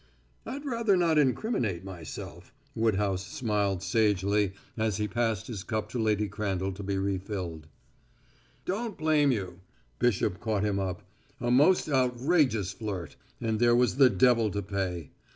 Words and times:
"I'd 0.47 0.65
rather 0.65 0.97
not 0.97 1.19
incriminate 1.19 1.83
myself." 1.83 2.51
Woodhouse 2.73 3.23
smiled 3.27 3.83
sagely 3.83 4.53
as 4.75 4.97
he 4.97 5.07
passed 5.07 5.45
his 5.45 5.63
cup 5.63 5.89
to 5.89 5.99
Lady 6.01 6.27
Crandall 6.27 6.71
to 6.71 6.81
be 6.81 6.97
refilled. 6.97 7.67
"Don't 8.65 8.97
blame 8.97 9.31
you," 9.31 9.59
Bishop 9.99 10.39
caught 10.39 10.63
him 10.63 10.79
up. 10.79 11.03
"A 11.39 11.51
most 11.51 11.87
outrageous 11.87 12.71
flirt, 12.71 13.15
and 13.39 13.59
there 13.59 13.75
was 13.75 13.97
the 13.97 14.09
devil 14.09 14.49
to 14.49 14.63
pay. 14.63 15.11